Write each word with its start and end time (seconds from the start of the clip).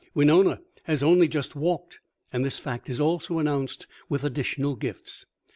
Winona 0.15 0.59
has 0.85 1.03
only 1.03 1.27
just 1.27 1.55
walked, 1.55 1.99
and 2.33 2.43
this 2.43 2.57
fact 2.57 2.89
is 2.89 2.99
also 2.99 3.37
announced 3.37 3.85
with 4.09 4.23
additional 4.23 4.75
gifts. 4.75 5.27